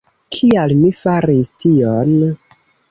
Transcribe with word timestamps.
Kial 0.35 0.73
mi 0.79 0.89
faris 1.03 1.55
tion? 1.65 2.19